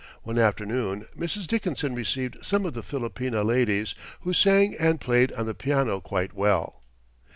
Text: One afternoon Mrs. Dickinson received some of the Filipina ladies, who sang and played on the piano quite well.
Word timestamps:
One 0.23 0.39
afternoon 0.39 1.05
Mrs. 1.15 1.45
Dickinson 1.45 1.93
received 1.93 2.43
some 2.43 2.65
of 2.65 2.73
the 2.73 2.81
Filipina 2.81 3.45
ladies, 3.45 3.93
who 4.21 4.33
sang 4.33 4.75
and 4.79 4.99
played 4.99 5.31
on 5.33 5.45
the 5.45 5.53
piano 5.53 5.99
quite 5.99 6.33
well. 6.33 6.81